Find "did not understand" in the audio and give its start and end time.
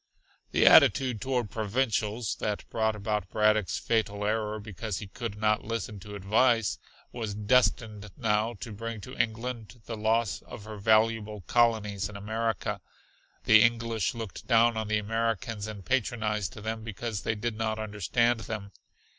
17.35-18.39